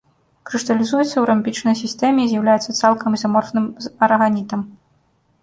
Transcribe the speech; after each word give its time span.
Крышталізуецца 0.51 1.03
ў 1.17 1.23
рамбічнай 1.31 1.77
сістэме 1.81 2.21
і 2.25 2.31
з'яўляецца 2.31 2.75
цалкам 2.81 3.09
ізаморфным 3.19 3.69
з 3.87 3.93
араганітам. 4.09 4.61